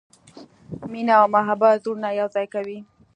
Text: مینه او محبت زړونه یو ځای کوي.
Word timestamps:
مینه 0.91 1.13
او 1.21 1.25
محبت 1.35 1.75
زړونه 1.83 2.09
یو 2.19 2.27
ځای 2.35 2.45
کوي. 2.53 2.79